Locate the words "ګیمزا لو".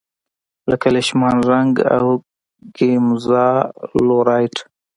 2.75-4.17